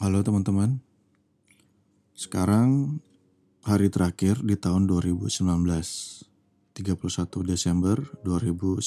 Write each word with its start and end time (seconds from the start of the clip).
Halo 0.00 0.24
teman-teman. 0.24 0.80
Sekarang 2.16 3.04
hari 3.60 3.92
terakhir 3.92 4.40
di 4.40 4.56
tahun 4.56 4.88
2019. 4.88 5.44
31 6.72 6.96
Desember 7.44 8.00
2019. 8.24 8.80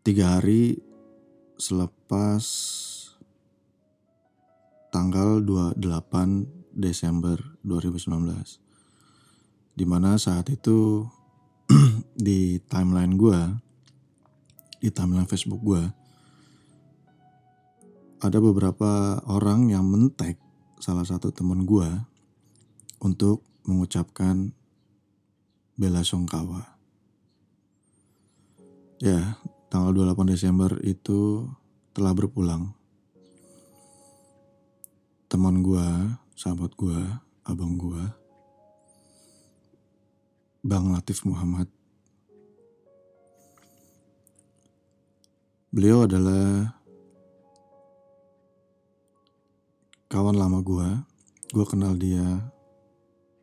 Tiga 0.00 0.40
hari 0.40 0.80
selepas 1.60 2.40
tanggal 4.88 5.44
28 5.44 5.76
Desember 6.72 7.36
2019. 7.68 9.76
Di 9.76 9.84
mana 9.84 10.16
saat 10.16 10.48
itu 10.48 11.04
di 12.16 12.56
timeline 12.64 13.20
gue, 13.20 13.60
di 14.80 14.88
timeline 14.88 15.28
Facebook 15.28 15.60
gue, 15.60 16.00
ada 18.22 18.38
beberapa 18.38 19.18
orang 19.26 19.66
yang 19.74 19.82
mentek 19.82 20.38
salah 20.78 21.02
satu 21.02 21.34
temen 21.34 21.66
gue 21.66 21.90
untuk 23.02 23.42
mengucapkan 23.66 24.54
bela 25.74 26.06
sungkawa. 26.06 26.78
Ya, 29.02 29.42
tanggal 29.74 29.90
28 30.14 30.38
Desember 30.38 30.70
itu 30.86 31.50
telah 31.90 32.14
berpulang. 32.14 32.70
Teman 35.26 35.66
gue, 35.66 36.14
sahabat 36.38 36.78
gue, 36.78 37.02
abang 37.42 37.74
gue, 37.74 38.02
Bang 40.62 40.94
Latif 40.94 41.26
Muhammad. 41.26 41.66
Beliau 45.74 46.06
adalah 46.06 46.78
kawan 50.12 50.36
lama 50.36 50.60
gue. 50.60 50.88
Gue 51.56 51.64
kenal 51.64 51.96
dia 51.96 52.52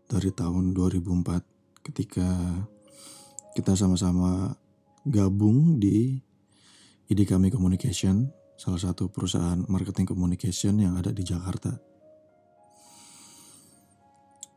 dari 0.05 0.29
tahun 0.29 0.77
2004 0.77 1.81
ketika 1.81 2.29
kita 3.57 3.73
sama-sama 3.73 4.53
gabung 5.01 5.81
di 5.81 6.21
ID 7.09 7.25
Kami 7.25 7.49
Communication, 7.49 8.29
salah 8.53 8.77
satu 8.77 9.09
perusahaan 9.09 9.65
marketing 9.65 10.13
communication 10.13 10.77
yang 10.77 10.93
ada 10.93 11.09
di 11.09 11.25
Jakarta. 11.25 11.73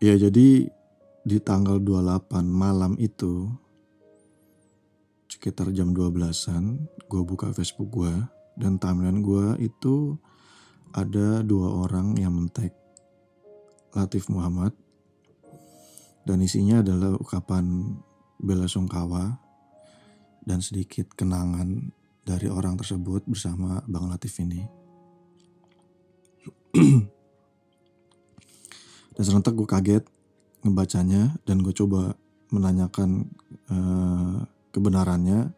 Ya 0.04 0.12
jadi 0.20 0.68
di 1.24 1.38
tanggal 1.40 1.80
28 1.80 2.44
malam 2.44 2.92
itu 3.00 3.48
sekitar 5.32 5.72
jam 5.72 5.96
12-an 5.96 6.92
gue 7.08 7.22
buka 7.24 7.56
Facebook 7.56 7.88
gue 7.88 8.12
dan 8.60 8.76
timeline 8.76 9.24
gue 9.24 9.64
itu 9.64 10.20
ada 10.92 11.40
dua 11.40 11.88
orang 11.88 12.16
yang 12.20 12.36
mentek 12.36 12.72
Latif 13.92 14.28
Muhammad 14.32 14.72
dan 16.24 16.40
isinya 16.40 16.80
adalah 16.80 17.18
ucapan 17.18 17.96
bela 18.40 18.70
sungkawa 18.70 19.36
dan 20.42 20.62
sedikit 20.62 21.12
kenangan 21.14 21.92
dari 22.22 22.46
orang 22.46 22.78
tersebut 22.78 23.26
bersama 23.26 23.82
Bang 23.90 24.06
Latif 24.10 24.38
ini. 24.38 24.62
dan 29.14 29.22
serentak 29.22 29.54
gue 29.58 29.68
kaget 29.68 30.04
ngebacanya 30.62 31.36
dan 31.44 31.60
gue 31.60 31.74
coba 31.74 32.14
menanyakan 32.54 33.28
uh, 33.68 34.46
kebenarannya 34.72 35.52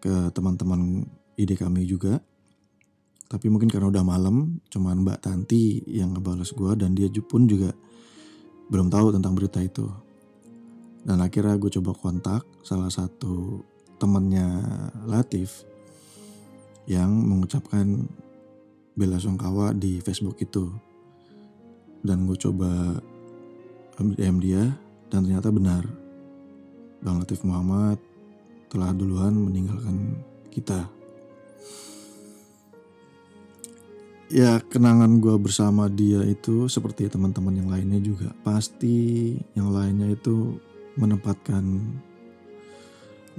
ke 0.00 0.30
teman-teman 0.32 1.04
ide 1.36 1.56
kami 1.56 1.84
juga. 1.88 2.20
Tapi 3.30 3.46
mungkin 3.46 3.70
karena 3.70 3.94
udah 3.94 4.02
malam, 4.02 4.58
cuman 4.74 5.06
Mbak 5.06 5.22
Tanti 5.22 5.86
yang 5.86 6.18
ngebales 6.18 6.50
gue 6.50 6.74
dan 6.74 6.98
dia 6.98 7.06
pun 7.22 7.46
juga 7.46 7.70
belum 8.66 8.90
tahu 8.90 9.14
tentang 9.14 9.38
berita 9.38 9.62
itu. 9.62 9.86
Dan 11.06 11.22
akhirnya 11.22 11.54
gue 11.54 11.70
coba 11.78 11.94
kontak 11.94 12.42
salah 12.66 12.90
satu 12.90 13.62
temannya 14.02 14.66
Latif 15.06 15.62
yang 16.90 17.14
mengucapkan 17.14 18.10
bela 18.98 19.22
sungkawa 19.22 19.78
di 19.78 20.02
Facebook 20.02 20.34
itu. 20.42 20.66
Dan 22.02 22.26
gue 22.26 22.34
coba 22.34 22.98
DM 23.94 24.42
dia 24.42 24.74
dan 25.06 25.22
ternyata 25.22 25.54
benar. 25.54 25.86
Bang 26.98 27.22
Latif 27.22 27.46
Muhammad 27.46 28.02
telah 28.66 28.90
duluan 28.90 29.38
meninggalkan 29.38 30.18
kita. 30.50 30.90
Ya 34.30 34.62
kenangan 34.62 35.18
gue 35.18 35.34
bersama 35.42 35.90
dia 35.90 36.22
itu 36.22 36.70
seperti 36.70 37.10
teman-teman 37.10 37.58
yang 37.58 37.68
lainnya 37.68 37.98
juga. 37.98 38.30
Pasti 38.46 39.34
yang 39.58 39.74
lainnya 39.74 40.14
itu 40.14 40.56
menempatkan 40.94 41.82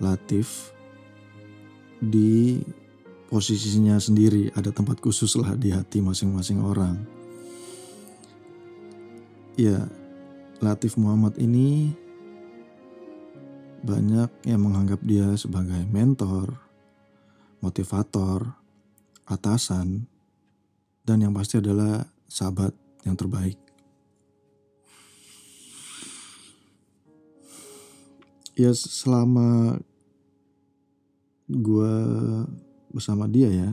Latif 0.02 0.74
di 2.02 2.60
posisinya 3.32 3.96
sendiri. 4.02 4.52
Ada 4.52 4.76
tempat 4.76 5.00
khusus 5.00 5.38
lah 5.40 5.56
di 5.56 5.72
hati 5.72 6.04
masing-masing 6.04 6.60
orang. 6.60 7.00
Ya 9.56 9.88
Latif 10.60 11.00
Muhammad 11.00 11.40
ini 11.40 11.96
banyak 13.82 14.30
yang 14.46 14.62
menganggap 14.62 15.02
dia 15.02 15.34
sebagai 15.40 15.82
mentor 15.90 16.54
motivator 17.62 18.58
atasan 19.26 20.11
dan 21.06 21.22
yang 21.22 21.34
pasti 21.34 21.58
adalah 21.58 22.06
sahabat 22.30 22.74
yang 23.06 23.18
terbaik. 23.18 23.58
Ya 28.54 28.72
selama 28.76 29.80
gue 31.50 31.94
bersama 32.92 33.26
dia 33.26 33.50
ya, 33.50 33.70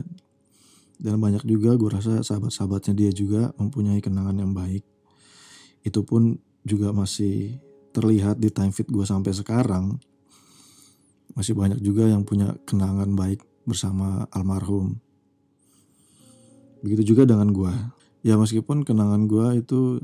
dan 0.99 1.15
banyak 1.15 1.47
juga 1.47 1.79
gue 1.79 1.89
rasa 1.91 2.19
sahabat-sahabatnya 2.19 2.93
dia 2.95 3.11
juga 3.15 3.55
mempunyai 3.55 4.03
kenangan 4.03 4.35
yang 4.35 4.51
baik. 4.51 4.83
Itu 5.79 6.03
pun 6.03 6.35
juga 6.67 6.91
masih 6.91 7.55
terlihat 7.95 8.37
di 8.37 8.51
time 8.51 8.75
fit 8.75 8.87
gue 8.87 9.07
sampai 9.07 9.31
sekarang. 9.31 9.95
Masih 11.37 11.55
banyak 11.55 11.79
juga 11.79 12.03
yang 12.09 12.27
punya 12.27 12.51
kenangan 12.67 13.15
baik 13.15 13.39
bersama 13.63 14.27
almarhum. 14.33 14.99
Begitu 16.79 17.15
juga 17.15 17.27
dengan 17.27 17.51
gue. 17.51 17.73
Ya 18.23 18.35
meskipun 18.35 18.83
kenangan 18.83 19.27
gue 19.27 19.63
itu 19.63 19.99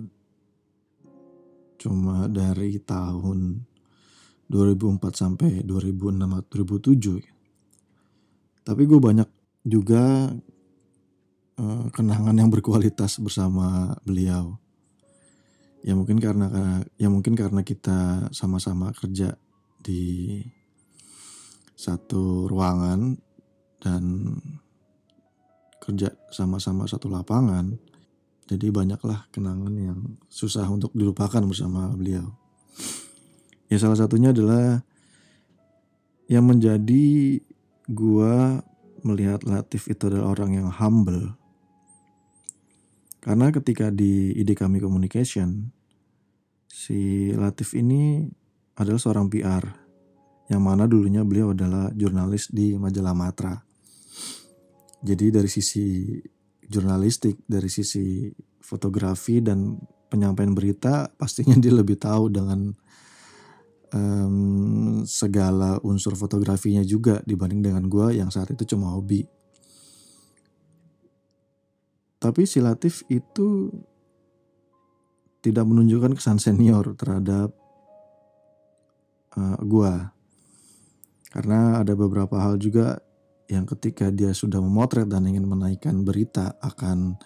cuma 1.79 2.25
dari 2.31 2.79
tahun 2.79 3.67
2004 4.47 5.01
sampai 5.13 5.61
2006 5.63 6.21
atau 6.21 6.53
2007. 6.63 7.21
Tapi 8.65 8.81
gue 8.87 8.99
banyak 8.99 9.29
juga 9.65 10.33
uh, 11.59 11.85
kenangan 11.91 12.35
yang 12.37 12.49
berkualitas 12.49 13.19
bersama 13.21 13.93
beliau. 14.05 14.57
Ya 15.85 15.93
mungkin 15.93 16.17
karena 16.17 16.81
ya 16.97 17.13
mungkin 17.13 17.37
karena 17.37 17.61
kita 17.61 18.29
sama-sama 18.33 18.89
kerja 18.89 19.37
di 19.85 20.41
satu 21.77 22.49
ruangan 22.49 23.21
dan 23.77 24.33
kerja 25.85 26.09
sama-sama 26.33 26.89
satu 26.89 27.07
lapangan. 27.07 27.77
Jadi 28.45 28.69
banyaklah 28.69 29.29
kenangan 29.33 29.73
yang 29.73 29.99
susah 30.29 30.65
untuk 30.69 30.93
dilupakan 30.93 31.41
bersama 31.45 31.93
beliau. 31.93 32.29
Ya 33.69 33.81
salah 33.81 33.97
satunya 33.97 34.29
adalah 34.29 34.85
yang 36.29 36.45
menjadi 36.45 37.41
gua 37.89 38.61
melihat 39.05 39.45
Latif 39.45 39.89
itu 39.89 40.09
adalah 40.09 40.33
orang 40.33 40.57
yang 40.57 40.69
humble. 40.69 41.37
Karena 43.21 43.49
ketika 43.49 43.89
di 43.89 44.37
ide 44.37 44.53
kami 44.53 44.77
communication, 44.77 45.73
si 46.69 47.33
Latif 47.33 47.73
ini 47.73 48.29
adalah 48.77 49.01
seorang 49.01 49.25
PR 49.33 49.65
yang 50.45 50.61
mana 50.61 50.85
dulunya 50.85 51.25
beliau 51.25 51.57
adalah 51.57 51.89
jurnalis 51.97 52.53
di 52.53 52.77
majalah 52.77 53.17
Matra. 53.17 53.64
Jadi 55.05 55.29
dari 55.29 55.45
sisi 55.45 56.17
jurnalistik, 56.65 57.45
dari 57.45 57.69
sisi 57.69 58.33
fotografi 58.57 59.37
dan 59.37 59.77
penyampaian 60.09 60.57
berita, 60.57 61.05
pastinya 61.21 61.53
dia 61.61 61.69
lebih 61.69 62.01
tahu 62.01 62.33
dengan 62.33 62.73
um, 63.93 65.05
segala 65.05 65.77
unsur 65.85 66.17
fotografinya 66.17 66.81
juga 66.81 67.21
dibanding 67.21 67.61
dengan 67.61 67.85
gue 67.85 68.17
yang 68.17 68.33
saat 68.33 68.49
itu 68.49 68.73
cuma 68.73 68.97
hobi. 68.97 69.29
Tapi 72.17 72.41
si 72.49 72.57
Latif 72.57 73.05
itu 73.05 73.69
tidak 75.45 75.61
menunjukkan 75.69 76.17
kesan 76.17 76.41
senior 76.41 76.97
terhadap 76.97 77.53
uh, 79.37 79.53
eh, 79.53 79.59
gue. 79.61 79.93
Karena 81.29 81.85
ada 81.85 81.93
beberapa 81.93 82.41
hal 82.41 82.57
juga 82.57 83.04
yang 83.45 83.69
ketika 83.69 84.09
dia 84.09 84.33
sudah 84.33 84.57
memotret 84.57 85.05
dan 85.05 85.25
ingin 85.29 85.45
menaikkan 85.45 86.01
berita 86.01 86.57
akan 86.61 87.17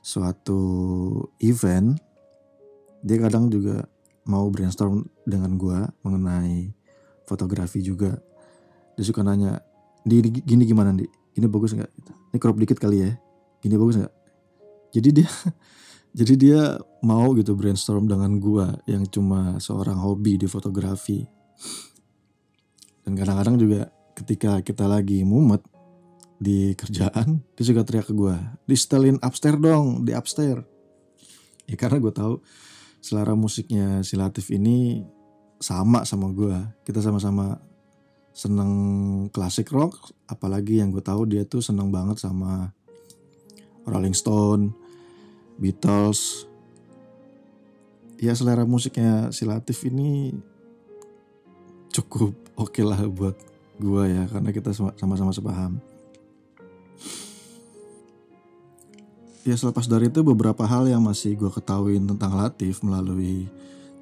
suatu 0.00 0.60
event, 1.44 2.00
dia 3.04 3.16
kadang 3.20 3.52
juga 3.52 3.84
mau 4.24 4.48
brainstorm 4.48 5.04
dengan 5.28 5.56
gue 5.60 5.78
mengenai 6.04 6.72
fotografi 7.28 7.84
juga. 7.84 8.16
Dia 8.96 9.04
suka 9.04 9.20
nanya, 9.20 9.60
di 10.04 10.20
gini 10.24 10.64
gimana 10.64 10.92
nih? 10.96 11.08
Ini 11.36 11.46
bagus 11.48 11.76
nggak? 11.76 11.92
Ini 12.32 12.38
crop 12.40 12.56
dikit 12.60 12.80
kali 12.80 13.04
ya? 13.04 13.12
Gini 13.60 13.76
bagus 13.76 14.00
nggak? 14.00 14.14
Jadi 14.96 15.08
dia 15.12 15.28
jadi 16.18 16.34
dia 16.34 16.60
mau 17.04 17.32
gitu 17.36 17.52
brainstorm 17.54 18.08
dengan 18.08 18.40
gue 18.40 18.66
yang 18.88 19.04
cuma 19.08 19.60
seorang 19.60 20.00
hobi 20.00 20.40
di 20.40 20.48
fotografi. 20.48 21.24
Dan 23.04 23.16
kadang-kadang 23.16 23.56
juga 23.56 23.99
ketika 24.20 24.60
kita 24.60 24.84
lagi 24.84 25.24
mumet 25.24 25.64
di 26.40 26.72
kerjaan 26.72 27.40
dia 27.56 27.64
juga 27.64 27.84
teriak 27.84 28.08
ke 28.08 28.14
gue 28.16 28.36
di 28.64 28.76
setelin 28.76 29.20
upstairs 29.20 29.60
dong 29.60 30.04
di 30.04 30.12
upstairs. 30.16 30.64
Ya 31.68 31.76
karena 31.76 32.00
gue 32.00 32.12
tahu 32.12 32.40
selera 33.00 33.32
musiknya 33.32 34.04
si 34.04 34.16
Latif 34.16 34.52
ini 34.52 35.04
sama 35.60 36.08
sama 36.08 36.32
gue 36.32 36.56
kita 36.84 37.04
sama-sama 37.04 37.60
seneng 38.32 38.72
klasik 39.32 39.68
rock 39.72 40.16
apalagi 40.28 40.80
yang 40.80 40.92
gue 40.92 41.04
tahu 41.04 41.28
dia 41.28 41.44
tuh 41.44 41.60
seneng 41.60 41.92
banget 41.92 42.20
sama 42.20 42.72
Rolling 43.84 44.16
Stone 44.16 44.72
Beatles. 45.60 46.48
Ya 48.16 48.32
selera 48.32 48.64
musiknya 48.64 49.32
si 49.32 49.44
Latif 49.44 49.84
ini 49.84 50.36
cukup 51.92 52.32
oke 52.56 52.72
okay 52.72 52.84
lah 52.84 53.00
buat 53.04 53.49
gue 53.80 54.02
ya 54.12 54.24
karena 54.28 54.52
kita 54.52 54.76
sama-sama 54.76 55.32
sepaham. 55.32 55.80
Ya 59.40 59.56
selepas 59.56 59.88
dari 59.88 60.12
itu 60.12 60.20
beberapa 60.20 60.68
hal 60.68 60.84
yang 60.84 61.00
masih 61.00 61.32
gue 61.32 61.48
ketahui 61.48 61.96
tentang 61.96 62.36
Latif 62.36 62.84
melalui 62.84 63.48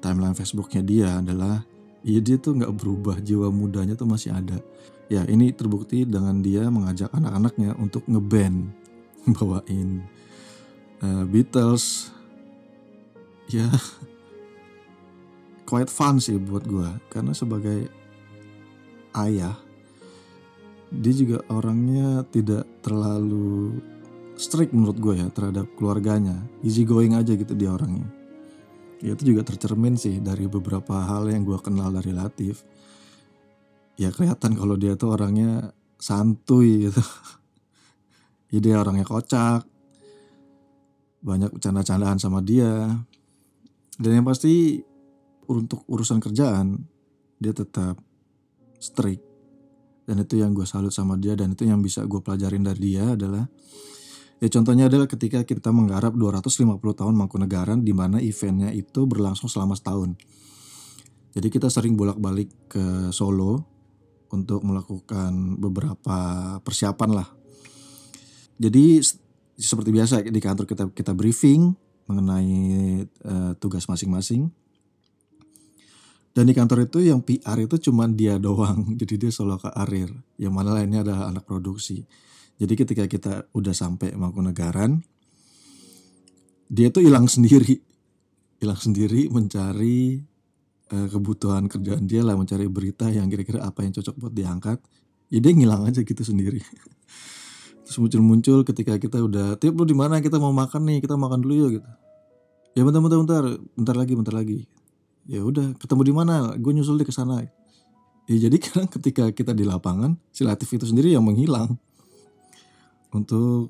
timeline 0.03 0.35
Facebooknya 0.35 0.83
dia 0.83 1.09
adalah 1.23 1.63
ya 2.03 2.19
dia 2.19 2.35
tuh 2.35 2.59
nggak 2.59 2.75
berubah 2.75 3.23
jiwa 3.23 3.47
mudanya 3.47 3.95
tuh 3.95 4.03
masih 4.03 4.35
ada. 4.35 4.59
Ya 5.07 5.23
ini 5.25 5.55
terbukti 5.55 6.03
dengan 6.03 6.43
dia 6.43 6.67
mengajak 6.67 7.09
anak-anaknya 7.15 7.79
untuk 7.79 8.03
ngeband 8.11 8.67
bawain 9.39 10.03
uh, 10.99 11.23
Beatles. 11.23 12.11
Ya 13.47 13.71
quite 15.69 15.87
fun 15.87 16.19
sih 16.19 16.35
buat 16.35 16.67
gue 16.67 16.89
karena 17.07 17.31
sebagai 17.31 17.87
ayah 19.15 19.68
dia 20.89 21.13
juga 21.13 21.37
orangnya 21.53 22.25
tidak 22.33 22.65
terlalu 22.81 23.77
strict 24.33 24.73
menurut 24.73 24.97
gue 24.97 25.15
ya 25.21 25.27
terhadap 25.29 25.69
keluarganya. 25.77 26.41
Easy 26.65 26.81
going 26.81 27.13
aja 27.13 27.37
gitu 27.37 27.53
dia 27.53 27.69
orangnya. 27.69 28.09
Ya 28.99 29.15
itu 29.15 29.31
juga 29.31 29.45
tercermin 29.47 29.95
sih 29.95 30.19
dari 30.19 30.49
beberapa 30.49 31.05
hal 31.05 31.29
yang 31.29 31.45
gue 31.45 31.59
kenal 31.61 31.93
dari 31.93 32.11
Latif. 32.11 32.65
Ya 33.99 34.09
kelihatan 34.09 34.57
kalau 34.57 34.75
dia 34.75 34.97
tuh 34.97 35.13
orangnya 35.13 35.71
santuy 36.01 36.89
gitu. 36.89 37.03
Ya 38.49 38.81
orangnya 38.81 39.05
kocak. 39.05 39.61
Banyak 41.21 41.61
canda-candaan 41.61 42.17
sama 42.17 42.41
dia. 42.41 42.97
Dan 43.93 44.09
yang 44.09 44.25
pasti 44.25 44.81
untuk 45.45 45.85
urusan 45.85 46.17
kerjaan 46.17 46.81
dia 47.37 47.53
tetap 47.53 48.01
strict 48.81 49.28
dan 50.09 50.25
itu 50.25 50.41
yang 50.41 50.57
gue 50.57 50.65
salut 50.65 50.89
sama 50.89 51.21
dia 51.21 51.37
dan 51.37 51.53
itu 51.53 51.69
yang 51.69 51.85
bisa 51.85 52.01
gue 52.09 52.17
pelajarin 52.17 52.65
dari 52.65 52.81
dia 52.81 53.13
adalah 53.13 53.45
ya 54.41 54.49
contohnya 54.49 54.89
adalah 54.89 55.05
ketika 55.05 55.45
kita 55.45 55.69
menggarap 55.69 56.17
250 56.17 56.81
tahun 56.81 57.13
Mangkunegaran 57.13 57.85
di 57.85 57.93
mana 57.93 58.17
eventnya 58.17 58.73
itu 58.73 59.05
berlangsung 59.05 59.45
selama 59.45 59.77
setahun. 59.77 60.17
Jadi 61.29 61.47
kita 61.53 61.69
sering 61.69 61.93
bolak-balik 61.93 62.49
ke 62.65 63.13
Solo 63.13 63.61
untuk 64.33 64.65
melakukan 64.65 65.61
beberapa 65.61 66.57
persiapan 66.65 67.09
lah. 67.13 67.29
Jadi 68.57 68.97
seperti 69.53 69.93
biasa 69.93 70.25
di 70.25 70.41
kantor 70.41 70.65
kita 70.65 70.89
kita 70.89 71.13
briefing 71.13 71.77
mengenai 72.09 72.57
uh, 73.29 73.53
tugas 73.61 73.85
masing-masing 73.85 74.49
dan 76.29 76.45
di 76.45 76.53
kantor 76.53 76.85
itu 76.85 77.01
yang 77.01 77.25
PR 77.25 77.57
itu 77.57 77.89
cuma 77.89 78.05
dia 78.05 78.37
doang. 78.37 78.85
Jadi 78.99 79.27
dia 79.27 79.31
solo 79.33 79.57
ke 79.57 79.69
Arir. 79.73 80.13
Yang 80.37 80.53
mana 80.53 80.77
lainnya 80.77 81.01
adalah 81.01 81.33
anak 81.33 81.45
produksi. 81.49 82.05
Jadi 82.59 82.73
ketika 82.75 83.03
kita 83.07 83.33
udah 83.55 83.73
sampai 83.73 84.13
Mangkunegaran, 84.13 84.99
dia 86.69 86.93
tuh 86.93 87.01
hilang 87.07 87.25
sendiri. 87.25 87.79
Hilang 88.59 88.77
sendiri 88.77 89.31
mencari 89.31 90.19
uh, 90.91 91.07
kebutuhan 91.07 91.71
kerjaan 91.71 92.05
dia 92.05 92.21
lah, 92.21 92.35
mencari 92.35 92.67
berita 92.67 93.07
yang 93.07 93.31
kira-kira 93.31 93.63
apa 93.63 93.87
yang 93.87 93.95
cocok 93.95 94.15
buat 94.19 94.33
diangkat. 94.35 94.77
Ya 95.31 95.39
dia 95.39 95.51
ngilang 95.55 95.87
aja 95.87 96.03
gitu 96.03 96.21
sendiri. 96.21 96.59
Terus 97.87 97.97
muncul-muncul 97.97 98.67
ketika 98.67 99.01
kita 99.01 99.17
udah, 99.23 99.57
tiap 99.57 99.73
lu 99.73 99.87
di 99.87 99.97
mana 99.97 100.21
kita 100.21 100.37
mau 100.37 100.53
makan 100.53 100.85
nih, 100.93 100.99
kita 101.01 101.17
makan 101.17 101.41
dulu 101.41 101.53
yuk 101.57 101.69
gitu. 101.81 101.89
Ya 102.77 102.85
bentar 102.85 103.01
bentar 103.01 103.17
bentar, 103.17 103.43
bentar 103.73 103.95
lagi 103.97 104.13
bentar 104.13 104.35
lagi 104.35 104.59
ya 105.29 105.45
udah 105.45 105.77
ketemu 105.77 106.01
di 106.09 106.13
mana? 106.13 106.35
Gue 106.57 106.73
nyusul 106.73 106.97
dia 106.97 107.05
ke 107.05 107.13
sana. 107.13 107.45
Ya 108.25 108.49
jadi 108.49 108.57
kan 108.65 108.89
ketika 108.89 109.29
kita 109.29 109.53
di 109.53 109.61
lapangan 109.61 110.17
si 110.33 110.41
Latif 110.41 110.73
itu 110.73 110.89
sendiri 110.89 111.13
yang 111.13 111.21
menghilang. 111.21 111.77
Untuk 113.13 113.69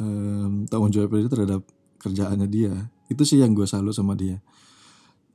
um, 0.00 0.64
tanggung 0.68 0.92
jawab 0.92 1.20
dia 1.20 1.28
terhadap 1.28 1.60
kerjaannya 2.00 2.48
dia. 2.48 2.72
Itu 3.12 3.28
sih 3.28 3.44
yang 3.44 3.52
gue 3.52 3.68
salut 3.68 3.92
sama 3.92 4.16
dia. 4.16 4.40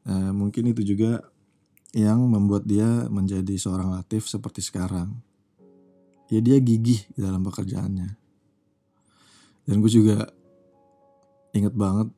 Nah, 0.06 0.34
mungkin 0.34 0.70
itu 0.70 0.86
juga 0.86 1.22
yang 1.94 2.22
membuat 2.26 2.66
dia 2.66 3.10
menjadi 3.10 3.58
seorang 3.58 3.94
Latif 3.94 4.30
seperti 4.30 4.62
sekarang. 4.62 5.14
Ya 6.30 6.42
dia 6.42 6.58
gigih 6.58 7.06
dalam 7.18 7.46
pekerjaannya. 7.46 8.18
Dan 9.66 9.82
gue 9.82 9.90
juga 9.94 10.30
inget 11.54 11.74
banget 11.74 12.10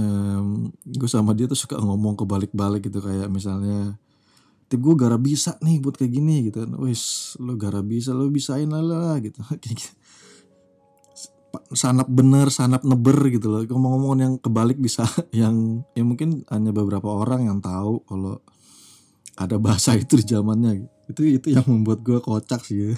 um, 0.00 0.72
gue 0.84 1.08
sama 1.10 1.36
dia 1.36 1.44
tuh 1.44 1.58
suka 1.58 1.76
ngomong 1.76 2.16
kebalik-balik 2.16 2.88
gitu 2.88 3.04
kayak 3.04 3.28
misalnya 3.28 4.00
tip 4.70 4.78
gue 4.78 4.94
gara 4.94 5.18
bisa 5.18 5.58
nih 5.58 5.82
buat 5.82 5.98
kayak 5.98 6.12
gini 6.14 6.46
gitu 6.48 6.64
kan. 6.64 6.70
Wis 6.78 7.34
lo 7.42 7.58
gara 7.58 7.82
bisa 7.82 8.14
lo 8.14 8.30
bisain 8.30 8.70
lah 8.70 8.80
lah 8.80 9.14
gitu. 9.20 9.42
Gitu. 9.66 9.92
Sanap 11.74 12.06
bener 12.06 12.46
sanap 12.54 12.86
neber 12.86 13.18
gitu 13.34 13.50
loh. 13.50 13.66
Ngomong-ngomong 13.66 14.18
yang 14.22 14.34
kebalik 14.38 14.78
bisa 14.78 15.02
yang 15.34 15.82
ya 15.98 16.06
mungkin 16.06 16.46
hanya 16.46 16.70
beberapa 16.70 17.10
orang 17.10 17.50
yang 17.50 17.58
tahu 17.58 18.06
kalau 18.06 18.38
ada 19.34 19.58
bahasa 19.58 19.94
itu 20.02 20.14
di 20.22 20.26
zamannya. 20.30 20.86
Itu 21.10 21.26
itu 21.26 21.50
yang 21.50 21.66
membuat 21.66 22.06
gue 22.06 22.22
kocak 22.22 22.62
sih 22.62 22.94
ya. 22.94 22.96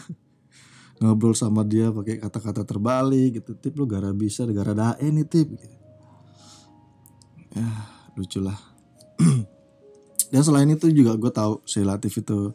ngobrol 1.02 1.34
sama 1.34 1.66
dia 1.66 1.90
pakai 1.90 2.20
kata-kata 2.20 2.62
terbalik 2.68 3.40
gitu. 3.40 3.56
Tip 3.56 3.74
lo 3.80 3.88
gara 3.88 4.12
bisa 4.12 4.44
gara 4.52 4.76
dae 4.76 5.08
nih 5.08 5.26
tip 5.26 5.50
gitu 5.56 5.81
ya 7.52 7.68
lucu 8.16 8.40
lah. 8.40 8.56
Dan 10.32 10.42
selain 10.42 10.68
itu 10.72 10.88
juga 10.92 11.16
gue 11.16 11.28
tahu 11.28 11.60
si 11.68 11.84
Latif 11.84 12.24
itu 12.24 12.52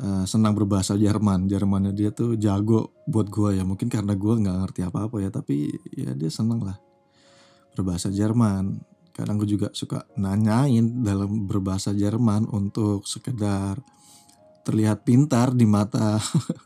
uh, 0.00 0.24
senang 0.28 0.52
berbahasa 0.52 0.96
Jerman. 0.96 1.48
Jermannya 1.48 1.92
dia 1.96 2.12
tuh 2.12 2.36
jago 2.36 2.92
buat 3.08 3.28
gue 3.32 3.60
ya. 3.60 3.64
Mungkin 3.64 3.88
karena 3.88 4.12
gue 4.12 4.34
nggak 4.40 4.56
ngerti 4.66 4.80
apa-apa 4.84 5.16
ya 5.24 5.30
tapi 5.32 5.72
ya 5.96 6.12
dia 6.12 6.30
seneng 6.32 6.60
lah 6.60 6.76
berbahasa 7.72 8.12
Jerman. 8.12 8.80
Kadang 9.16 9.40
gue 9.40 9.48
juga 9.48 9.68
suka 9.72 10.04
nanyain 10.16 11.04
dalam 11.04 11.48
berbahasa 11.48 11.96
Jerman 11.96 12.48
untuk 12.48 13.08
sekedar 13.08 13.80
terlihat 14.64 15.08
pintar 15.08 15.56
di 15.56 15.64
mata 15.64 16.20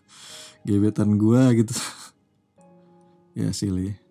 gebetan 0.66 1.18
gue 1.18 1.62
gitu. 1.62 1.74
Ya 3.34 3.50
silly 3.50 4.03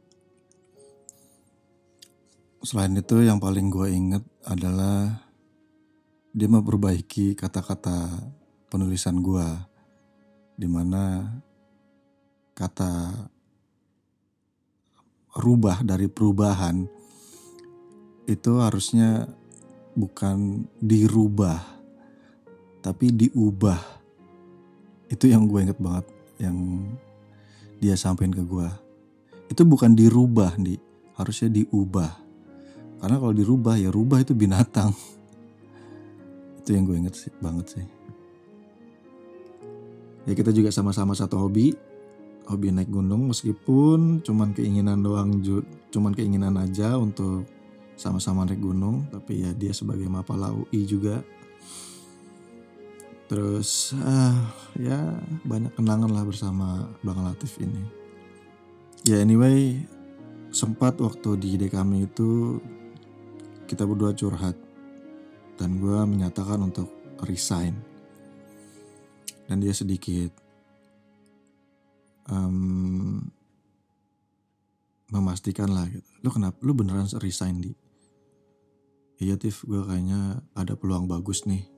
Selain 2.64 2.96
itu 2.96 3.20
yang 3.20 3.44
paling 3.44 3.68
gue 3.68 3.92
inget 3.92 4.24
adalah 4.48 5.20
dia 6.32 6.48
memperbaiki 6.48 7.36
kata-kata 7.36 8.08
penulisan 8.72 9.20
gue 9.20 9.44
di 10.56 10.64
mana 10.72 11.28
kata 12.56 13.20
rubah 15.44 15.84
dari 15.84 16.08
perubahan 16.08 16.88
itu 18.32 18.52
harusnya 18.64 19.28
bukan 20.00 20.64
dirubah 20.80 21.60
tapi 22.80 23.12
diubah. 23.12 23.80
Itu 25.12 25.28
yang 25.28 25.52
gue 25.52 25.68
inget 25.68 25.84
banget 25.84 26.08
yang 26.40 26.88
dia 27.84 28.00
sampaikan 28.00 28.32
ke 28.32 28.44
gue 28.48 28.70
itu 29.52 29.68
bukan 29.68 29.92
dirubah 29.92 30.56
nih 30.56 30.80
harusnya 31.20 31.52
diubah 31.52 32.23
karena 33.04 33.20
kalau 33.20 33.36
dirubah 33.36 33.76
ya 33.76 33.92
rubah 33.92 34.24
itu 34.24 34.32
binatang. 34.32 34.96
itu 36.64 36.72
yang 36.72 36.88
gue 36.88 36.96
inget 36.96 37.20
sih 37.20 37.28
banget 37.44 37.76
sih. 37.76 37.86
ya 40.24 40.32
kita 40.32 40.56
juga 40.56 40.72
sama-sama 40.72 41.12
satu 41.12 41.36
hobi 41.36 41.76
hobi 42.48 42.72
naik 42.72 42.88
gunung 42.88 43.28
meskipun 43.28 44.24
cuman 44.24 44.56
keinginan 44.56 45.04
doang 45.04 45.44
cuman 45.92 46.16
keinginan 46.16 46.56
aja 46.56 46.96
untuk 46.96 47.44
sama-sama 48.00 48.48
naik 48.48 48.64
gunung 48.64 49.04
tapi 49.12 49.44
ya 49.44 49.52
dia 49.52 49.76
sebagai 49.76 50.08
mapala 50.08 50.56
UI 50.56 50.88
juga 50.88 51.20
terus 53.28 53.92
ah 54.00 54.48
ya 54.80 55.20
banyak 55.44 55.76
kenangan 55.76 56.08
lah 56.08 56.24
bersama 56.24 56.88
Bang 57.04 57.20
Latif 57.20 57.60
ini 57.60 57.84
ya 59.04 59.20
anyway 59.20 59.84
sempat 60.56 61.04
waktu 61.04 61.36
di 61.36 61.68
kami 61.68 62.08
itu 62.08 62.64
kita 63.70 63.88
berdua 63.88 64.16
curhat 64.16 64.56
dan 65.56 65.80
gue 65.80 66.00
menyatakan 66.06 66.60
untuk 66.60 66.90
resign 67.24 67.78
dan 69.48 69.60
dia 69.60 69.72
sedikit 69.76 70.32
um, 72.28 73.20
memastikan 75.14 75.70
lah 75.70 75.86
gitu. 75.92 76.10
Lu 76.26 76.30
kenapa? 76.34 76.58
Lu 76.66 76.74
beneran 76.74 77.06
resign 77.22 77.62
di? 77.62 77.72
Iya 79.22 79.38
Tif, 79.38 79.64
gue 79.64 79.86
kayaknya 79.86 80.42
ada 80.58 80.74
peluang 80.74 81.06
bagus 81.06 81.46
nih. 81.46 81.70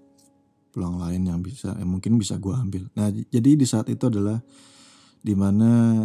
Peluang 0.72 1.00
lain 1.04 1.28
yang 1.28 1.40
bisa, 1.44 1.76
yang 1.76 1.92
mungkin 1.92 2.16
bisa 2.16 2.40
gue 2.40 2.56
ambil. 2.56 2.88
Nah 2.96 3.12
jadi 3.12 3.60
di 3.60 3.68
saat 3.68 3.92
itu 3.92 4.08
adalah 4.08 4.40
di 5.20 5.34
mana 5.36 6.04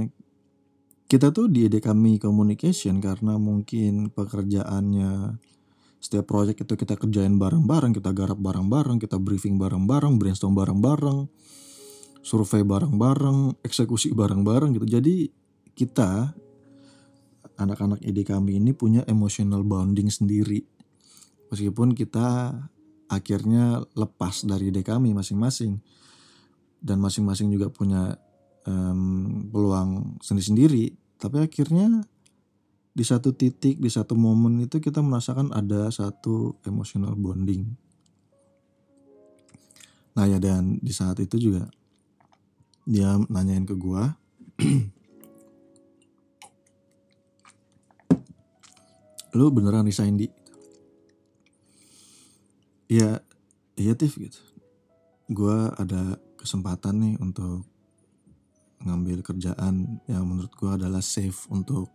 kita 1.11 1.35
tuh 1.35 1.51
di 1.51 1.67
ide 1.67 1.83
kami 1.83 2.23
communication 2.23 3.03
karena 3.03 3.35
mungkin 3.35 4.15
pekerjaannya 4.15 5.43
setiap 6.01 6.27
proyek 6.27 6.65
itu 6.65 6.75
kita 6.75 6.97
kerjain 6.97 7.37
bareng-bareng, 7.37 7.93
kita 7.93 8.11
garap 8.17 8.41
bareng-bareng, 8.41 8.97
kita 8.99 9.21
briefing 9.21 9.61
bareng-bareng, 9.61 10.17
brainstorm 10.17 10.57
bareng-bareng 10.57 11.29
survei 12.21 12.63
bareng-bareng, 12.65 13.65
eksekusi 13.65 14.13
bareng-bareng 14.13 14.77
gitu. 14.77 14.87
Jadi 14.87 15.29
kita 15.73 16.37
anak-anak 17.57 18.01
ide 18.05 18.25
kami 18.25 18.61
ini 18.61 18.73
punya 18.73 19.05
emotional 19.09 19.65
bonding 19.65 20.09
sendiri. 20.13 20.61
Meskipun 21.53 21.97
kita 21.97 22.57
akhirnya 23.11 23.83
lepas 23.97 24.47
dari 24.47 24.71
ide 24.71 24.87
kami 24.87 25.13
masing-masing 25.17 25.81
dan 26.81 26.97
masing-masing 27.03 27.53
juga 27.53 27.69
punya 27.69 28.17
um, 28.65 29.49
peluang 29.51 30.21
sendiri-sendiri, 30.25 30.97
tapi 31.21 31.45
akhirnya 31.45 32.05
di 32.91 33.05
satu 33.07 33.31
titik, 33.31 33.79
di 33.79 33.91
satu 33.91 34.19
momen 34.19 34.67
itu 34.67 34.83
kita 34.83 34.99
merasakan 34.99 35.55
ada 35.55 35.87
satu 35.95 36.59
emotional 36.67 37.15
bonding. 37.15 37.71
Nah 40.19 40.27
ya 40.27 40.43
dan 40.43 40.83
di 40.83 40.91
saat 40.91 41.23
itu 41.23 41.39
juga 41.39 41.71
dia 42.91 43.15
nanyain 43.31 43.63
ke 43.63 43.79
gua 43.79 44.19
lu 49.39 49.47
beneran 49.55 49.87
resign 49.87 50.19
di 50.19 50.27
ya 52.91 53.23
iya 53.79 53.95
Tiff 53.95 54.19
gitu 54.19 54.43
gua 55.31 55.71
ada 55.79 56.19
kesempatan 56.35 56.99
nih 56.99 57.15
untuk 57.23 57.63
ngambil 58.83 59.23
kerjaan 59.23 60.03
yang 60.11 60.27
menurut 60.27 60.51
gua 60.59 60.75
adalah 60.75 60.99
safe 60.99 61.47
untuk 61.55 61.95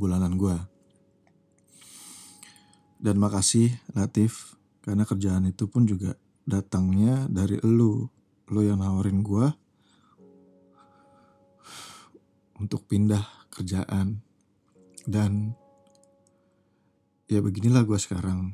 bulanan 0.00 0.40
gua. 0.40 0.56
Dan 2.96 3.20
makasih 3.20 3.76
Latif 3.92 4.56
karena 4.80 5.04
kerjaan 5.04 5.44
itu 5.44 5.68
pun 5.68 5.84
juga 5.84 6.16
datangnya 6.48 7.28
dari 7.28 7.60
lu. 7.60 8.08
Lu 8.48 8.60
yang 8.64 8.80
nawarin 8.80 9.20
gua 9.20 9.52
untuk 12.60 12.84
pindah 12.84 13.24
kerjaan. 13.48 14.20
Dan 15.08 15.56
ya 17.24 17.40
beginilah 17.40 17.88
gue 17.88 17.96
sekarang. 17.96 18.52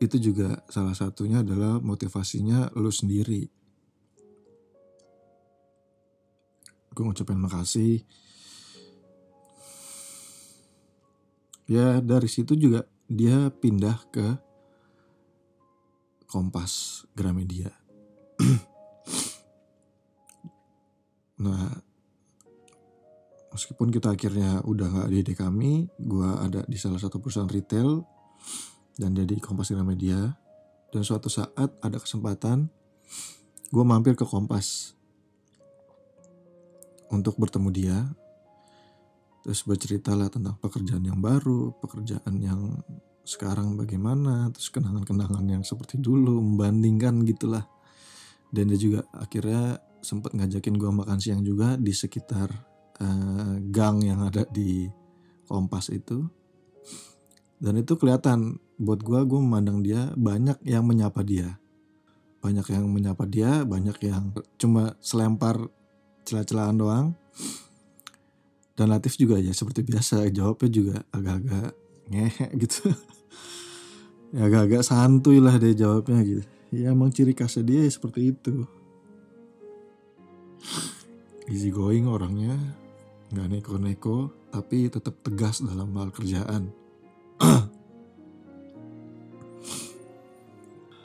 Itu 0.00 0.16
juga 0.16 0.64
salah 0.72 0.96
satunya 0.96 1.44
adalah 1.44 1.82
motivasinya 1.84 2.72
lu 2.80 2.88
sendiri. 2.88 3.44
Gue 6.96 7.04
ngucapin 7.04 7.38
makasih 7.38 8.02
ya 11.68 12.00
dari 12.00 12.26
situ 12.26 12.56
juga 12.56 12.88
dia 13.06 13.52
pindah 13.52 13.98
ke 14.08 14.26
Kompas 16.28 17.04
Gramedia. 17.12 17.70
Nah 21.38 21.70
meskipun 23.54 23.94
kita 23.94 24.10
akhirnya 24.10 24.58
udah 24.66 24.86
nggak 24.90 25.10
di 25.10 25.34
kami 25.38 25.72
gue 25.98 26.30
ada 26.34 26.66
di 26.66 26.74
salah 26.74 26.98
satu 26.98 27.22
perusahaan 27.22 27.46
retail 27.46 28.02
dan 28.98 29.14
jadi 29.14 29.38
Kompas 29.38 29.70
Media 29.70 30.34
dan 30.90 31.02
suatu 31.06 31.30
saat 31.30 31.70
ada 31.78 31.98
kesempatan 31.98 32.66
gue 33.70 33.84
mampir 33.86 34.18
ke 34.18 34.26
Kompas 34.26 34.98
untuk 37.10 37.38
bertemu 37.38 37.68
dia 37.70 37.98
terus 39.48 39.64
bercerita 39.64 40.12
lah 40.12 40.28
tentang 40.28 40.60
pekerjaan 40.60 41.08
yang 41.08 41.24
baru 41.24 41.72
pekerjaan 41.80 42.36
yang 42.36 42.84
sekarang 43.24 43.80
bagaimana 43.80 44.52
terus 44.52 44.68
kenangan-kenangan 44.68 45.40
yang 45.48 45.64
seperti 45.64 45.96
dulu 45.96 46.36
membandingkan 46.44 47.24
gitulah. 47.24 47.64
Dan 48.52 48.68
dia 48.68 48.76
juga 48.76 49.00
akhirnya 49.16 49.80
sempat 50.04 50.36
ngajakin 50.36 50.76
gue 50.76 50.90
makan 50.92 51.16
siang 51.16 51.40
juga 51.40 51.80
di 51.80 51.96
sekitar 51.96 52.52
uh, 53.00 53.56
gang 53.72 54.04
yang 54.04 54.20
ada 54.20 54.44
di 54.52 54.84
Kompas 55.48 55.88
itu. 55.96 56.28
Dan 57.56 57.80
itu 57.80 57.96
kelihatan 57.96 58.60
buat 58.76 59.00
gue 59.00 59.20
gue 59.24 59.40
memandang 59.40 59.80
dia 59.80 60.12
banyak 60.12 60.60
yang 60.68 60.84
menyapa 60.84 61.24
dia. 61.24 61.56
Banyak 62.44 62.68
yang 62.68 62.84
menyapa 62.92 63.24
dia 63.24 63.64
banyak 63.64 63.96
yang 64.04 64.28
cuma 64.60 64.92
selempar 65.00 65.56
celah-celahan 66.28 66.76
doang 66.76 67.16
dan 68.78 68.94
Latif 68.94 69.18
juga 69.18 69.42
ya 69.42 69.50
seperti 69.50 69.82
biasa 69.82 70.30
jawabnya 70.30 70.70
juga 70.70 71.02
agak-agak 71.10 71.74
ngehe 72.14 72.46
gitu. 72.62 72.94
Ya 74.28 74.44
agak-agak 74.44 74.84
santuy 74.84 75.40
lah 75.40 75.56
dia 75.56 75.72
jawabnya 75.72 76.20
gitu. 76.20 76.44
Ya 76.68 76.92
emang 76.92 77.08
ciri 77.08 77.32
khasnya 77.32 77.64
dia 77.64 77.80
ya 77.80 77.88
seperti 77.88 78.36
itu. 78.36 78.68
Easy 81.48 81.72
going 81.72 82.04
orangnya 82.04 82.60
nggak 83.32 83.48
neko-neko 83.48 84.28
tapi 84.52 84.92
tetap 84.92 85.16
tegas 85.24 85.64
dalam 85.64 85.96
hal 85.96 86.12
kerjaan. 86.12 86.68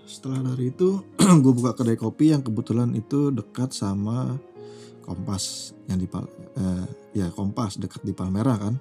Setelah 0.03 0.43
dari 0.51 0.75
itu 0.75 0.99
gue 1.47 1.53
buka 1.55 1.79
kedai 1.79 1.95
kopi 1.95 2.35
yang 2.35 2.43
kebetulan 2.43 2.91
itu 2.91 3.31
dekat 3.31 3.71
sama 3.71 4.35
Kompas 5.03 5.75
yang 5.91 5.99
di 5.99 6.07
eh, 6.07 6.85
ya 7.13 7.27
Kompas 7.29 7.77
dekat 7.77 8.01
di 8.01 8.15
Palmerah 8.15 8.57
kan 8.57 8.75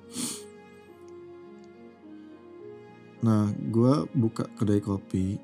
nah 3.22 3.50
gue 3.50 3.92
buka 4.14 4.46
kedai 4.58 4.82
kopi 4.82 5.38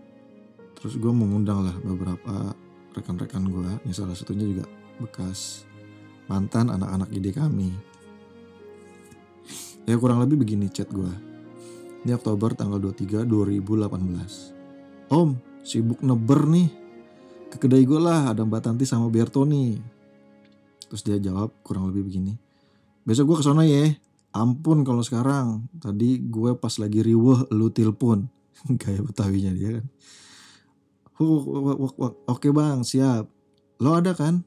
terus 0.79 0.99
gue 0.99 1.11
mengundang 1.11 1.63
lah 1.63 1.77
beberapa 1.83 2.55
rekan-rekan 2.95 3.47
gue 3.51 3.71
yang 3.87 3.95
salah 3.95 4.15
satunya 4.15 4.47
juga 4.47 4.65
bekas 4.99 5.63
mantan 6.27 6.71
anak-anak 6.75 7.11
ide 7.15 7.31
kami 7.31 7.71
Ya 9.89 9.97
kurang 9.97 10.21
lebih 10.21 10.37
begini 10.45 10.69
chat 10.69 10.93
gue. 10.93 11.09
Ini 12.05 12.13
Oktober 12.13 12.53
tanggal 12.53 12.77
23 12.77 13.25
2018. 13.25 15.09
Om, 15.09 15.41
sibuk 15.65 16.05
neber 16.05 16.45
nih. 16.45 16.69
Ke 17.49 17.57
kedai 17.57 17.89
gue 17.89 17.97
lah 17.97 18.37
ada 18.37 18.45
Mbak 18.45 18.69
Tanti 18.69 18.85
sama 18.85 19.09
Berto 19.09 19.49
nih. 19.49 19.81
Terus 20.89 21.03
dia 21.05 21.17
jawab 21.21 21.53
kurang 21.63 21.89
lebih 21.93 22.09
begini. 22.09 22.35
Besok 23.05 23.33
gue 23.33 23.37
ke 23.41 23.45
sana 23.45 23.65
ya. 23.65 23.93
Ampun 24.33 24.85
kalau 24.85 25.01
sekarang. 25.05 25.69
Tadi 25.81 26.21
gue 26.21 26.57
pas 26.57 26.73
lagi 26.81 27.01
riweh 27.05 27.49
lu 27.53 27.69
telepon. 27.73 28.29
Gaya 28.81 29.01
betawinya 29.05 29.53
dia 29.55 29.81
kan. 29.81 29.87
Oke 32.31 32.49
bang, 32.55 32.87
siap. 32.87 33.27
Lo 33.83 33.95
ada 33.99 34.15
kan? 34.15 34.47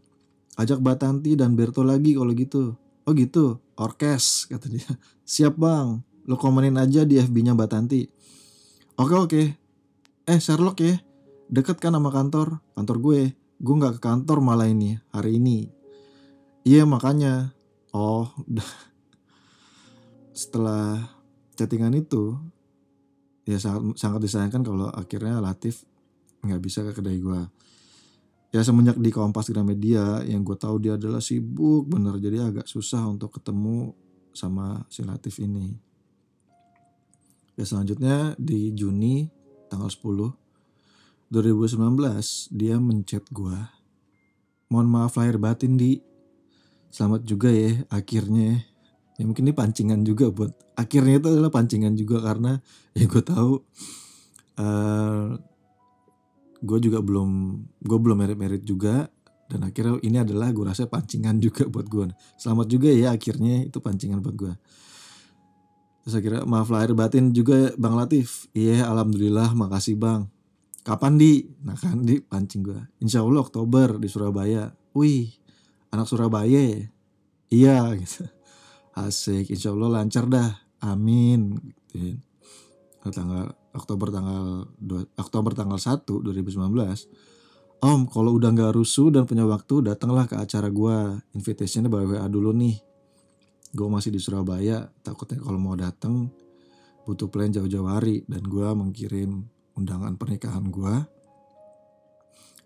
Ajak 0.60 0.84
Mbak 0.84 0.98
Tanti 1.00 1.32
dan 1.36 1.56
Berto 1.56 1.84
lagi 1.84 2.16
kalau 2.16 2.32
gitu. 2.36 2.76
Oh 3.08 3.14
gitu, 3.18 3.58
orkes 3.76 4.46
kata 4.46 4.70
dia. 4.70 4.86
Siap 5.32 5.58
bang, 5.58 6.06
lo 6.30 6.36
komenin 6.38 6.78
aja 6.78 7.02
di 7.02 7.18
FB-nya 7.18 7.58
Mbak 7.58 7.70
Tanti. 7.72 8.06
Oke 9.00 9.16
oke. 9.18 9.44
Eh 10.30 10.40
Sherlock 10.40 10.78
ya, 10.86 11.02
deket 11.50 11.82
kan 11.82 11.98
sama 11.98 12.14
kantor, 12.14 12.62
kantor 12.78 12.98
gue. 13.02 13.22
Gue 13.62 13.76
nggak 13.78 13.98
ke 13.98 14.02
kantor 14.06 14.38
malah 14.46 14.70
ini 14.70 15.02
hari 15.10 15.42
ini. 15.42 15.81
Iya 16.62 16.86
makanya. 16.86 17.58
Oh, 17.92 18.30
setelah 20.38 21.10
chattingan 21.58 21.98
itu, 21.98 22.38
ya 23.50 23.58
sangat 23.58 23.98
sangat 23.98 24.20
disayangkan 24.24 24.62
kalau 24.62 24.88
akhirnya 24.94 25.42
Latif 25.42 25.84
nggak 26.42 26.62
bisa 26.62 26.86
ke 26.86 26.92
kedai 26.98 27.22
gue. 27.22 27.42
ya 28.52 28.60
semenjak 28.68 29.00
di 29.00 29.16
Kompas 29.16 29.48
Gramedia 29.48 30.28
yang 30.28 30.44
gue 30.44 30.60
tahu 30.60 30.76
dia 30.84 31.00
adalah 31.00 31.24
sibuk 31.24 31.88
bener 31.88 32.20
jadi 32.20 32.52
agak 32.52 32.68
susah 32.68 33.08
untuk 33.08 33.40
ketemu 33.40 33.96
sama 34.36 34.84
si 34.92 35.08
Latif 35.08 35.40
ini. 35.40 35.72
Ya 37.56 37.64
selanjutnya 37.64 38.36
di 38.36 38.76
Juni 38.76 39.32
tanggal 39.72 39.88
10 39.88 40.36
2019 41.32 42.52
dia 42.52 42.76
menchat 42.76 43.24
gue. 43.32 43.56
Mohon 44.68 44.88
maaf 44.92 45.16
lahir 45.16 45.40
batin 45.40 45.80
di. 45.80 46.11
Selamat 46.92 47.24
juga 47.24 47.50
ya 47.50 47.82
akhirnya. 47.88 48.68
Ya 49.16 49.24
mungkin 49.24 49.48
ini 49.48 49.56
pancingan 49.56 50.04
juga 50.04 50.28
buat 50.30 50.52
akhirnya 50.76 51.22
itu 51.22 51.28
adalah 51.30 51.54
pancingan 51.54 51.94
juga 51.94 52.20
karena 52.26 52.58
ya 52.98 53.06
gue 53.06 53.24
tahu 53.24 53.54
uh, 54.58 55.38
gue 56.62 56.80
juga 56.82 57.00
belum 57.02 57.30
gue 57.86 57.98
belum 58.02 58.18
merit 58.18 58.38
merit 58.38 58.64
juga 58.66 59.10
dan 59.46 59.68
akhirnya 59.68 60.00
ini 60.02 60.18
adalah 60.22 60.50
gue 60.50 60.66
rasa 60.66 60.90
pancingan 60.90 61.38
juga 61.38 61.68
buat 61.68 61.86
gue 61.86 62.10
selamat 62.40 62.68
juga 62.72 62.90
ya 62.90 63.14
akhirnya 63.14 63.68
itu 63.68 63.78
pancingan 63.78 64.24
buat 64.24 64.34
gue 64.34 64.54
terus 66.02 66.16
akhirnya 66.18 66.44
maaf 66.50 66.70
lahir 66.74 66.98
batin 66.98 67.30
juga 67.30 67.70
bang 67.78 67.94
Latif. 67.94 68.50
Iya 68.58 68.90
alhamdulillah 68.90 69.54
makasih 69.54 70.02
bang. 70.02 70.26
Kapan 70.82 71.14
di? 71.14 71.46
Nah 71.62 71.78
kan 71.78 72.02
di 72.02 72.18
pancing 72.18 72.66
gue 72.66 72.82
insya 72.98 73.22
Allah 73.22 73.46
Oktober 73.46 74.02
di 74.02 74.10
Surabaya. 74.10 74.74
Wih 74.98 75.30
anak 75.92 76.08
Surabaya 76.08 76.48
ya? 76.48 76.82
iya 77.52 77.78
gitu. 78.00 78.26
Asik 78.96 79.52
insya 79.52 79.76
Allah 79.76 80.02
lancar 80.02 80.28
dah. 80.28 80.52
Amin 80.82 81.62
gitu. 81.92 82.18
tanggal 83.14 83.54
Oktober 83.72 84.10
tanggal 84.10 84.68
2, 84.82 85.20
Oktober 85.20 85.52
tanggal 85.54 85.78
1 85.78 86.04
2019 86.06 86.62
Om 87.82 88.06
kalau 88.14 88.38
udah 88.38 88.54
nggak 88.54 88.78
rusuh 88.78 89.10
dan 89.10 89.26
punya 89.26 89.42
waktu 89.42 89.82
datanglah 89.82 90.30
ke 90.30 90.38
acara 90.38 90.70
gue 90.70 91.18
invitationnya 91.34 91.90
bawa 91.90 92.14
WA 92.14 92.28
dulu 92.30 92.54
nih. 92.54 92.78
Gue 93.74 93.90
masih 93.90 94.14
di 94.14 94.22
Surabaya 94.22 94.86
takutnya 95.02 95.42
kalau 95.42 95.58
mau 95.58 95.74
datang 95.74 96.30
butuh 97.10 97.34
plan 97.34 97.50
jauh-jauh 97.50 97.90
hari. 97.90 98.22
Dan 98.30 98.46
gue 98.46 98.70
mengirim 98.78 99.50
undangan 99.74 100.14
pernikahan 100.14 100.70
gue 100.70 100.94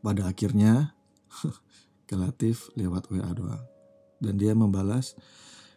pada 0.03 0.27
akhirnya 0.27 0.91
ke 2.05 2.15
Latif 2.15 2.69
lewat 2.77 3.09
WA 3.09 3.29
doang. 3.33 3.61
Dan 4.21 4.39
dia 4.39 4.53
membalas 4.55 5.17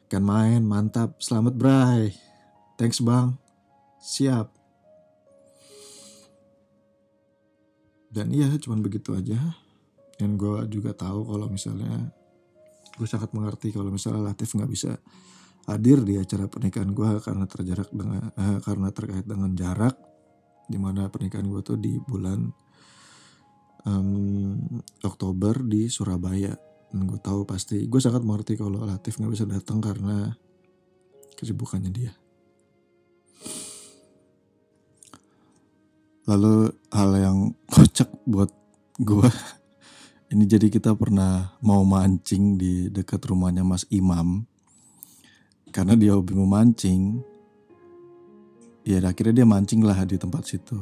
kan 0.09 0.25
main 0.25 0.65
mantap 0.65 1.21
selamat 1.21 1.55
bray. 1.57 2.15
Thanks 2.81 3.03
bang. 3.03 3.37
Siap. 4.01 4.49
Dan 8.09 8.33
iya 8.33 8.49
cuman 8.57 8.81
begitu 8.81 9.13
aja. 9.13 9.37
Dan 10.17 10.41
gue 10.41 10.65
juga 10.73 10.97
tahu 10.97 11.29
kalau 11.29 11.47
misalnya 11.51 12.11
gue 12.99 13.07
sangat 13.07 13.31
mengerti 13.31 13.71
kalau 13.71 13.95
misalnya 13.95 14.33
Latif 14.33 14.59
nggak 14.59 14.71
bisa 14.71 14.99
hadir 15.71 16.03
di 16.03 16.19
acara 16.19 16.49
pernikahan 16.51 16.91
gue 16.91 17.21
karena 17.23 17.45
terjarak 17.47 17.89
dengan 17.93 18.33
eh, 18.35 18.59
karena 18.65 18.89
terkait 18.91 19.27
dengan 19.29 19.53
jarak 19.55 19.95
di 20.67 20.77
mana 20.81 21.07
pernikahan 21.13 21.47
gue 21.47 21.61
tuh 21.63 21.79
di 21.79 22.01
bulan 22.03 22.49
um, 23.89 24.61
Oktober 25.01 25.65
di 25.65 25.89
Surabaya. 25.89 26.53
Dan 26.89 27.05
gue 27.09 27.21
tahu 27.21 27.45
pasti 27.45 27.85
gue 27.85 28.01
sangat 28.01 28.25
mengerti 28.25 28.57
kalau 28.57 28.85
Latif 28.85 29.21
nggak 29.21 29.33
bisa 29.33 29.45
datang 29.49 29.81
karena 29.81 30.33
kesibukannya 31.37 31.93
dia. 31.93 32.13
Lalu 36.29 36.69
hal 36.93 37.11
yang 37.17 37.39
kocak 37.73 38.09
buat 38.29 38.53
gue 39.01 39.29
ini 40.33 40.45
jadi 40.45 40.69
kita 40.69 40.93
pernah 40.93 41.57
mau 41.65 41.85
mancing 41.85 42.61
di 42.61 42.93
dekat 42.93 43.25
rumahnya 43.25 43.65
Mas 43.65 43.89
Imam. 43.89 44.45
Karena 45.69 45.93
dia 45.93 46.17
hobi 46.17 46.33
memancing 46.33 47.21
ya 48.89 49.05
akhirnya 49.05 49.45
dia 49.45 49.47
mancing 49.49 49.85
lah 49.85 50.01
di 50.09 50.17
tempat 50.17 50.49
situ. 50.49 50.81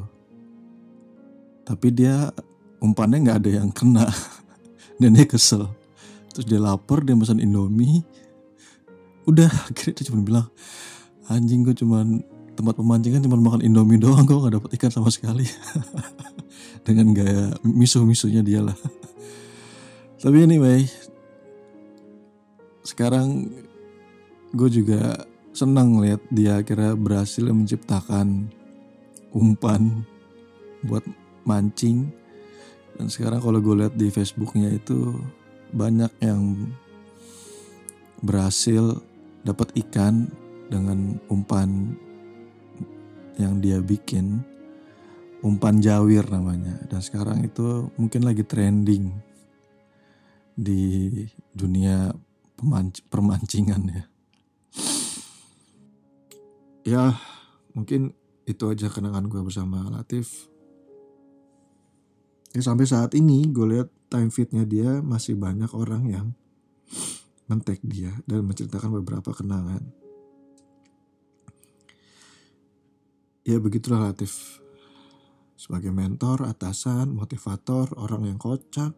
Tapi 1.66 1.90
dia 1.90 2.30
umpannya 2.80 3.26
nggak 3.26 3.38
ada 3.44 3.50
yang 3.62 3.70
kena. 3.72 4.06
Dan 5.00 5.16
dia 5.16 5.28
kesel. 5.28 5.68
Terus 6.32 6.46
dia 6.48 6.60
lapar 6.60 7.04
dia 7.04 7.16
pesan 7.16 7.40
Indomie. 7.40 8.04
Udah 9.26 9.50
akhirnya 9.50 10.00
dia 10.00 10.04
cuma 10.08 10.22
bilang 10.22 10.46
anjing 11.26 11.66
gue 11.66 11.74
cuman 11.74 12.22
tempat 12.56 12.78
pemancingan 12.78 13.20
cuma 13.26 13.36
makan 13.36 13.60
indomie 13.60 14.00
doang 14.00 14.24
kok 14.24 14.38
nggak 14.38 14.54
dapat 14.56 14.70
ikan 14.80 14.92
sama 14.94 15.10
sekali. 15.12 15.44
Dengan 16.86 17.12
gaya 17.12 17.52
misu-misunya 17.66 18.40
dia 18.40 18.62
lah. 18.62 18.76
Tapi 20.22 20.36
anyway 20.46 20.86
sekarang 22.86 23.50
gue 24.54 24.70
juga 24.70 25.26
senang 25.50 25.98
lihat 25.98 26.22
dia 26.30 26.62
akhirnya 26.62 26.94
berhasil 26.94 27.42
menciptakan 27.42 28.46
umpan 29.34 30.06
buat 30.86 31.02
mancing 31.42 32.08
dan 32.96 33.12
sekarang 33.12 33.44
kalau 33.44 33.60
gue 33.60 33.84
lihat 33.84 33.94
di 33.94 34.08
Facebooknya 34.08 34.72
itu 34.72 35.20
banyak 35.76 36.08
yang 36.24 36.72
berhasil 38.24 39.04
dapat 39.44 39.76
ikan 39.86 40.32
dengan 40.72 41.20
umpan 41.28 41.92
yang 43.36 43.60
dia 43.60 43.84
bikin. 43.84 44.40
Umpan 45.44 45.78
jawir 45.84 46.24
namanya. 46.32 46.80
Dan 46.88 47.04
sekarang 47.04 47.44
itu 47.44 47.92
mungkin 48.00 48.24
lagi 48.24 48.42
trending 48.42 49.12
di 50.56 51.12
dunia 51.52 52.10
permancingan 53.12 53.82
ya. 53.92 54.04
Ya 56.86 57.04
mungkin 57.76 58.16
itu 58.48 58.64
aja 58.72 58.88
kenangan 58.88 59.28
gue 59.28 59.42
bersama 59.44 59.84
Latif 59.92 60.48
ya 62.56 62.64
sampai 62.64 62.88
saat 62.88 63.12
ini 63.12 63.52
gue 63.52 63.68
lihat 63.68 63.92
time 64.08 64.32
fitnya 64.32 64.64
dia 64.64 65.04
masih 65.04 65.36
banyak 65.36 65.68
orang 65.76 66.08
yang 66.08 66.26
mentek 67.52 67.84
dia 67.84 68.16
dan 68.24 68.48
menceritakan 68.48 68.96
beberapa 68.96 69.36
kenangan 69.36 69.84
ya 73.44 73.60
begitulah 73.60 74.08
Latif 74.08 74.64
sebagai 75.56 75.88
mentor, 75.88 76.44
atasan, 76.44 77.16
motivator, 77.16 77.88
orang 77.96 78.28
yang 78.28 78.38
kocak, 78.38 78.92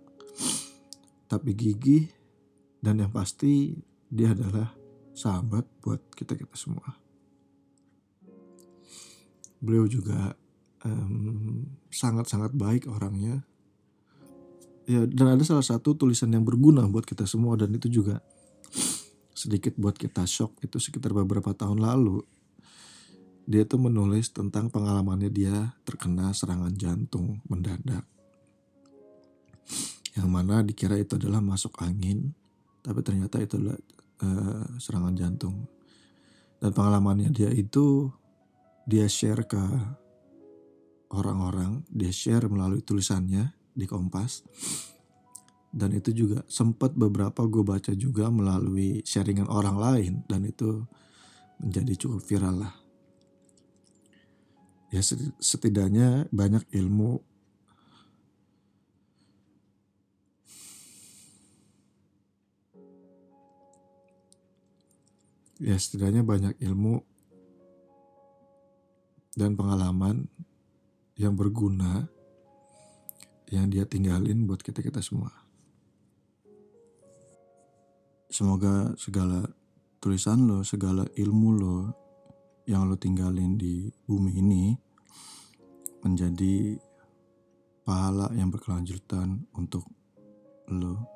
tapi 1.30 1.54
gigih, 1.54 2.10
dan 2.82 2.98
yang 2.98 3.14
pasti 3.14 3.78
dia 4.10 4.34
adalah 4.34 4.74
sahabat 5.14 5.64
buat 5.80 6.02
kita-kita 6.12 6.58
semua. 6.58 6.98
Beliau 9.62 9.86
juga 9.86 10.34
sangat-sangat 11.88 12.52
um, 12.54 12.58
baik 12.58 12.84
orangnya. 12.90 13.47
Ya, 14.88 15.04
dan 15.04 15.36
ada 15.36 15.44
salah 15.44 15.60
satu 15.60 15.92
tulisan 15.92 16.32
yang 16.32 16.48
berguna 16.48 16.88
buat 16.88 17.04
kita 17.04 17.28
semua 17.28 17.60
dan 17.60 17.76
itu 17.76 17.92
juga 17.92 18.24
sedikit 19.36 19.76
buat 19.76 19.92
kita 19.92 20.24
shock 20.24 20.56
itu 20.64 20.80
sekitar 20.80 21.12
beberapa 21.12 21.52
tahun 21.52 21.84
lalu 21.84 22.24
dia 23.48 23.64
tuh 23.64 23.80
menulis 23.80 24.32
tentang 24.32 24.72
pengalamannya 24.72 25.32
dia 25.32 25.76
terkena 25.84 26.36
serangan 26.36 26.68
jantung 26.76 27.40
mendadak. 27.48 28.04
Yang 30.12 30.28
mana 30.28 30.60
dikira 30.60 31.00
itu 31.00 31.16
adalah 31.16 31.40
masuk 31.40 31.80
angin, 31.80 32.36
tapi 32.84 33.00
ternyata 33.00 33.40
itu 33.40 33.56
adalah 33.56 33.80
uh, 34.20 34.68
serangan 34.76 35.16
jantung. 35.16 35.64
Dan 36.60 36.76
pengalamannya 36.76 37.32
dia 37.32 37.48
itu 37.48 38.12
dia 38.84 39.08
share 39.08 39.48
ke 39.48 39.64
orang-orang, 41.08 41.88
dia 41.88 42.12
share 42.12 42.52
melalui 42.52 42.84
tulisannya 42.84 43.57
di 43.78 43.86
Kompas. 43.86 44.42
Dan 45.70 45.94
itu 45.94 46.10
juga 46.10 46.42
sempat 46.50 46.98
beberapa 46.98 47.46
gue 47.46 47.62
baca 47.62 47.94
juga 47.94 48.26
melalui 48.32 49.04
sharingan 49.06 49.46
orang 49.46 49.76
lain 49.78 50.12
dan 50.26 50.42
itu 50.42 50.82
menjadi 51.62 51.94
cukup 51.94 52.24
viral 52.24 52.56
lah 52.66 52.74
ya 54.88 55.04
setidaknya 55.36 56.32
banyak 56.32 56.64
ilmu 56.72 57.20
ya 65.60 65.76
setidaknya 65.76 66.24
banyak 66.24 66.54
ilmu 66.64 67.04
dan 69.36 69.54
pengalaman 69.54 70.24
yang 71.20 71.36
berguna 71.36 72.08
yang 73.48 73.72
dia 73.72 73.88
tinggalin 73.88 74.44
buat 74.44 74.60
kita-kita 74.60 75.00
semua. 75.00 75.32
Semoga 78.28 78.92
segala 79.00 79.48
tulisan 79.98 80.44
lo, 80.44 80.60
segala 80.60 81.08
ilmu 81.16 81.50
lo 81.56 81.78
yang 82.68 82.84
lo 82.84 83.00
tinggalin 83.00 83.56
di 83.56 83.88
bumi 84.04 84.32
ini 84.36 84.64
menjadi 86.04 86.76
pahala 87.88 88.28
yang 88.36 88.52
berkelanjutan 88.52 89.48
untuk 89.56 89.88
lo. 90.68 91.08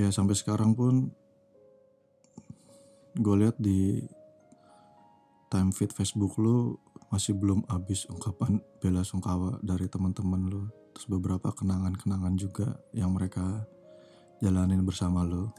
Ya 0.00 0.08
sampai 0.08 0.32
sekarang 0.32 0.72
pun 0.72 1.12
gue 3.20 3.34
lihat 3.36 3.60
di 3.60 4.00
time 5.52 5.76
feed 5.76 5.92
Facebook 5.92 6.40
lo 6.40 6.89
masih 7.10 7.34
belum 7.34 7.66
habis 7.66 8.06
ungkapan 8.06 8.62
bela 8.78 9.02
sungkawa 9.02 9.58
dari 9.66 9.90
teman-teman 9.90 10.46
lo. 10.46 10.70
Terus 10.94 11.10
beberapa 11.10 11.50
kenangan-kenangan 11.50 12.34
juga 12.38 12.78
yang 12.94 13.10
mereka 13.10 13.66
jalanin 14.38 14.86
bersama 14.86 15.26
lo. 15.26 15.50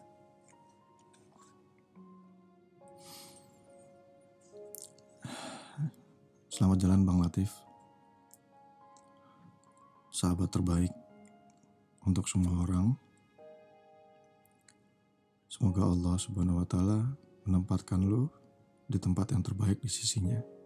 Selamat 6.47 6.77
jalan 6.79 7.03
Bang 7.03 7.19
Latif. 7.19 7.51
Sahabat 10.15 10.55
terbaik 10.55 10.93
untuk 12.07 12.31
semua 12.31 12.63
orang. 12.63 12.95
Semoga 15.51 15.83
Allah 15.83 16.15
Subhanahu 16.15 16.63
wa 16.63 16.67
taala 16.69 17.11
menempatkan 17.43 17.99
lo 18.07 18.31
di 18.87 18.95
tempat 19.01 19.35
yang 19.35 19.43
terbaik 19.43 19.83
di 19.83 19.91
sisinya. 19.91 20.60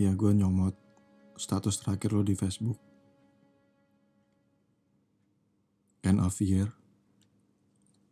ya 0.00 0.16
gue 0.16 0.32
nyomot 0.32 0.72
status 1.36 1.76
terakhir 1.84 2.16
lo 2.16 2.24
di 2.24 2.32
Facebook. 2.32 2.80
End 6.00 6.16
of 6.24 6.40
year, 6.40 6.72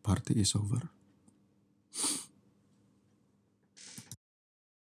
party 0.05 0.37
is 0.45 0.53
over. 0.53 0.93